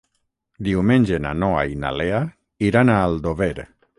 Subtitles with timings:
[0.67, 2.23] Diumenge na Noa i na Lea
[2.71, 3.55] iran a Aldover.